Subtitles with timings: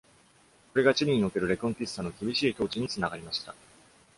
[0.73, 3.53] これが、チリにおけるレコンキスタの厳しい統治につながりました。